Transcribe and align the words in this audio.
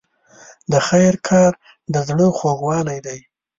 د 0.71 0.73
خیر 0.87 1.13
کار 1.27 1.51
د 1.93 1.95
زړه 2.07 2.27
خوږوالی 2.37 2.99
دی. 3.05 3.19